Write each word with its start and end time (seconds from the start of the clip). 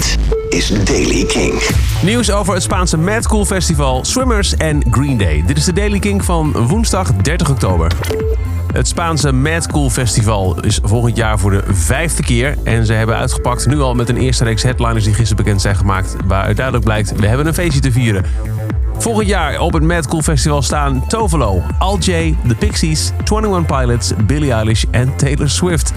Dit 0.00 0.18
is 0.48 0.84
Daily 0.84 1.24
King. 1.24 1.62
Nieuws 2.02 2.30
over 2.30 2.54
het 2.54 2.62
Spaanse 2.62 2.98
Mad 2.98 3.26
Cool 3.28 3.44
Festival, 3.44 4.04
Swimmers 4.04 4.56
en 4.56 4.82
Green 4.90 5.18
Day. 5.18 5.42
Dit 5.46 5.56
is 5.56 5.64
de 5.64 5.72
Daily 5.72 5.98
King 5.98 6.24
van 6.24 6.52
woensdag 6.52 7.12
30 7.14 7.50
oktober. 7.50 7.92
Het 8.72 8.88
Spaanse 8.88 9.32
Mad 9.32 9.66
Cool 9.66 9.90
Festival 9.90 10.64
is 10.64 10.80
volgend 10.82 11.16
jaar 11.16 11.38
voor 11.38 11.50
de 11.50 11.62
vijfde 11.70 12.22
keer. 12.22 12.56
En 12.64 12.86
ze 12.86 12.92
hebben 12.92 13.16
uitgepakt 13.16 13.66
nu 13.66 13.80
al 13.80 13.94
met 13.94 14.08
een 14.08 14.16
eerste 14.16 14.44
reeks 14.44 14.62
headliners 14.62 15.04
die 15.04 15.14
gisteren 15.14 15.44
bekend 15.44 15.60
zijn 15.60 15.76
gemaakt. 15.76 16.16
Waaruit 16.26 16.56
duidelijk 16.56 16.84
blijkt, 16.84 17.12
we 17.16 17.26
hebben 17.26 17.46
een 17.46 17.54
feestje 17.54 17.80
te 17.80 17.92
vieren. 17.92 18.24
Volgend 18.98 19.28
jaar 19.28 19.60
op 19.60 19.72
het 19.72 19.82
Mad 19.82 20.08
Cool 20.08 20.22
Festival 20.22 20.62
staan 20.62 21.06
Tovolo, 21.06 21.62
Al 21.78 21.98
J, 21.98 22.36
The 22.48 22.54
Pixies, 22.58 23.10
21 23.32 23.66
Pilots, 23.66 24.12
Billie 24.26 24.52
Eilish 24.52 24.84
en 24.90 25.16
Taylor 25.16 25.50
Swift. 25.50 25.92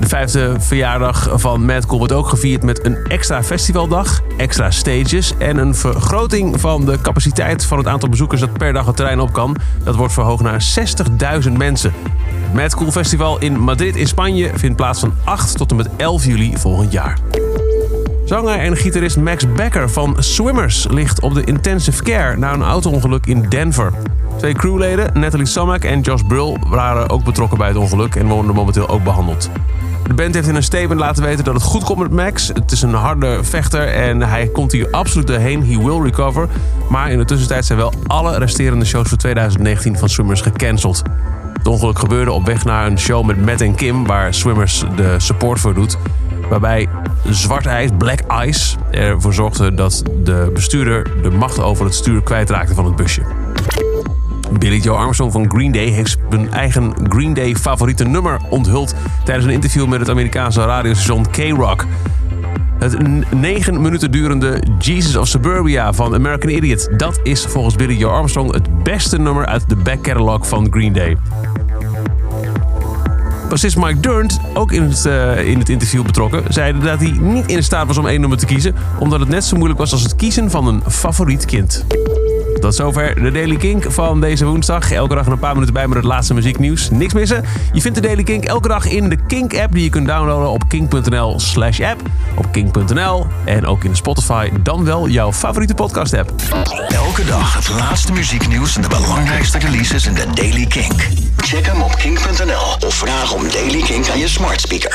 De 0.00 0.08
vijfde 0.08 0.54
verjaardag 0.58 1.28
van 1.34 1.64
Mad 1.64 1.86
Cool 1.86 1.98
wordt 1.98 2.12
ook 2.12 2.28
gevierd 2.28 2.62
met 2.62 2.84
een 2.84 2.96
extra 3.08 3.42
festivaldag, 3.42 4.22
extra 4.36 4.70
stages 4.70 5.34
en 5.38 5.56
een 5.56 5.74
vergroting 5.74 6.60
van 6.60 6.86
de 6.86 7.00
capaciteit 7.00 7.64
van 7.64 7.78
het 7.78 7.86
aantal 7.86 8.08
bezoekers 8.08 8.40
dat 8.40 8.52
per 8.52 8.72
dag 8.72 8.86
het 8.86 8.96
terrein 8.96 9.20
op 9.20 9.32
kan. 9.32 9.56
Dat 9.84 9.94
wordt 9.94 10.12
verhoogd 10.12 10.42
naar 10.42 10.64
60.000 11.44 11.52
mensen. 11.52 11.92
Het 12.44 12.54
Mad 12.54 12.74
Cool 12.74 12.90
Festival 12.90 13.38
in 13.38 13.58
Madrid 13.58 13.96
in 13.96 14.06
Spanje 14.06 14.50
vindt 14.54 14.76
plaats 14.76 15.00
van 15.00 15.14
8 15.24 15.56
tot 15.56 15.70
en 15.70 15.76
met 15.76 15.88
11 15.96 16.24
juli 16.24 16.56
volgend 16.56 16.92
jaar. 16.92 17.18
Zanger 18.24 18.58
en 18.58 18.76
gitarist 18.76 19.16
Max 19.16 19.52
Becker 19.52 19.90
van 19.90 20.16
Swimmers 20.18 20.86
ligt 20.90 21.20
op 21.20 21.34
de 21.34 21.44
intensive 21.44 22.02
care 22.02 22.36
na 22.36 22.52
een 22.52 22.62
auto-ongeluk 22.62 23.26
in 23.26 23.48
Denver. 23.48 23.92
Twee 24.36 24.54
crewleden, 24.54 25.10
Natalie 25.20 25.46
Samak 25.46 25.84
en 25.84 26.00
Josh 26.00 26.22
Brill, 26.28 26.56
waren 26.68 27.10
ook 27.10 27.24
betrokken 27.24 27.58
bij 27.58 27.68
het 27.68 27.76
ongeluk 27.76 28.14
en 28.14 28.26
worden 28.26 28.54
momenteel 28.54 28.88
ook 28.88 29.04
behandeld. 29.04 29.50
De 30.06 30.14
band 30.14 30.34
heeft 30.34 30.48
in 30.48 30.54
een 30.54 30.62
statement 30.62 31.00
laten 31.00 31.22
weten 31.24 31.44
dat 31.44 31.54
het 31.54 31.62
goed 31.62 31.84
komt 31.84 31.98
met 31.98 32.10
Max. 32.10 32.48
Het 32.48 32.72
is 32.72 32.82
een 32.82 32.94
harde 32.94 33.44
vechter 33.44 33.88
en 33.88 34.22
hij 34.22 34.46
komt 34.46 34.72
hier 34.72 34.88
absoluut 34.90 35.26
doorheen. 35.26 35.66
He 35.66 35.78
will 35.78 36.02
recover. 36.02 36.48
Maar 36.90 37.10
in 37.10 37.18
de 37.18 37.24
tussentijd 37.24 37.64
zijn 37.64 37.78
wel 37.78 37.92
alle 38.06 38.38
resterende 38.38 38.84
shows 38.84 39.08
voor 39.08 39.18
2019 39.18 39.98
van 39.98 40.08
Swimmers 40.08 40.40
gecanceld. 40.40 41.02
Het 41.52 41.66
ongeluk 41.66 41.98
gebeurde 41.98 42.32
op 42.32 42.46
weg 42.46 42.64
naar 42.64 42.86
een 42.86 42.98
show 42.98 43.24
met 43.24 43.44
Matt 43.44 43.60
en 43.60 43.74
Kim, 43.74 44.06
waar 44.06 44.34
Swimmers 44.34 44.84
de 44.96 45.14
support 45.18 45.60
voor 45.60 45.74
doet. 45.74 45.98
Waarbij 46.48 46.88
zwart 47.30 47.66
ijs, 47.66 47.90
black 47.98 48.20
ice, 48.44 48.76
ervoor 48.90 49.34
zorgde 49.34 49.74
dat 49.74 50.02
de 50.24 50.50
bestuurder 50.54 51.22
de 51.22 51.30
macht 51.30 51.60
over 51.60 51.84
het 51.84 51.94
stuur 51.94 52.22
kwijtraakte 52.22 52.74
van 52.74 52.84
het 52.84 52.96
busje. 52.96 53.22
Billy 54.52 54.78
Joe 54.78 54.96
Armstrong 54.96 55.32
van 55.32 55.50
Green 55.50 55.72
Day 55.72 55.86
heeft 55.86 56.18
zijn 56.30 56.52
eigen 56.52 56.94
Green 57.08 57.34
Day 57.34 57.54
favoriete 57.54 58.04
nummer 58.04 58.40
onthuld 58.48 58.94
tijdens 59.24 59.46
een 59.46 59.52
interview 59.52 59.86
met 59.86 60.00
het 60.00 60.10
Amerikaanse 60.10 60.64
radiostation 60.64 61.26
K-Rock. 61.30 61.84
Het 62.78 62.96
9 63.32 63.80
minuten 63.80 64.10
durende 64.10 64.62
Jesus 64.78 65.16
of 65.16 65.28
Suburbia 65.28 65.92
van 65.92 66.14
American 66.14 66.50
Idiot. 66.50 66.88
Dat 66.98 67.20
is 67.22 67.44
volgens 67.44 67.74
Billy 67.74 67.96
Joe 67.96 68.10
Armstrong 68.10 68.52
het 68.52 68.82
beste 68.82 69.18
nummer 69.18 69.46
uit 69.46 69.68
de 69.68 69.76
back 69.76 70.02
catalog 70.02 70.48
van 70.48 70.66
Green 70.70 70.92
Day. 70.92 71.16
Bassist 73.48 73.76
Mike 73.76 74.00
Durnt, 74.00 74.40
ook 74.54 74.72
in 74.72 74.82
het, 74.82 75.04
uh, 75.06 75.48
in 75.48 75.58
het 75.58 75.68
interview 75.68 76.02
betrokken, 76.02 76.42
zei 76.48 76.78
dat 76.78 77.00
hij 77.00 77.10
niet 77.20 77.46
in 77.46 77.62
staat 77.62 77.86
was 77.86 77.98
om 77.98 78.06
één 78.06 78.20
nummer 78.20 78.38
te 78.38 78.46
kiezen, 78.46 78.74
omdat 78.98 79.20
het 79.20 79.28
net 79.28 79.44
zo 79.44 79.56
moeilijk 79.56 79.80
was 79.80 79.92
als 79.92 80.02
het 80.02 80.16
kiezen 80.16 80.50
van 80.50 80.66
een 80.66 80.82
favoriet 80.88 81.44
kind. 81.44 81.84
Tot 82.60 82.74
zover 82.74 83.22
de 83.22 83.30
Daily 83.30 83.56
Kink 83.56 83.84
van 83.88 84.20
deze 84.20 84.44
woensdag. 84.44 84.92
Elke 84.92 85.14
dag 85.14 85.26
een 85.26 85.38
paar 85.38 85.52
minuten 85.52 85.74
bij 85.74 85.86
met 85.86 85.96
het 85.96 86.06
laatste 86.06 86.34
muzieknieuws. 86.34 86.90
Niks 86.90 87.14
missen. 87.14 87.44
Je 87.72 87.80
vindt 87.80 87.96
de 87.96 88.02
Daily 88.02 88.22
Kink 88.22 88.44
elke 88.44 88.68
dag 88.68 88.86
in 88.86 89.08
de 89.08 89.16
Kink-app 89.26 89.72
die 89.72 89.82
je 89.82 89.90
kunt 89.90 90.06
downloaden 90.06 90.50
op 90.50 90.68
kink.nl 90.68 91.40
slash 91.40 91.80
app. 91.80 92.00
Op 92.36 92.52
kink.nl 92.52 93.26
en 93.44 93.66
ook 93.66 93.84
in 93.84 93.96
Spotify. 93.96 94.50
Dan 94.62 94.84
wel 94.84 95.08
jouw 95.08 95.32
favoriete 95.32 95.74
podcast-app. 95.74 96.32
Elke 96.88 97.24
dag 97.24 97.54
het 97.54 97.68
laatste 97.68 98.12
muzieknieuws 98.12 98.76
en 98.76 98.82
de 98.82 98.88
belangrijkste 98.88 99.58
releases 99.58 100.06
in 100.06 100.14
de 100.14 100.26
Daily 100.34 100.66
Kink. 100.66 101.08
Check 101.36 101.66
hem 101.66 101.82
op 101.82 101.96
kink.nl 101.96 102.86
of 102.86 102.94
vraag 102.94 103.32
om 103.32 103.42
Daily 103.50 103.82
Kink 103.82 104.08
aan 104.08 104.18
je 104.18 104.28
smart 104.28 104.60
speaker. 104.60 104.94